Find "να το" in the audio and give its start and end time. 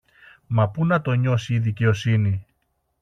0.85-1.13